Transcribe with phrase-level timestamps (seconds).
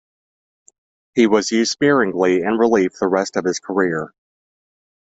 [1.13, 4.11] He was used sparingly in relief the rest of his career.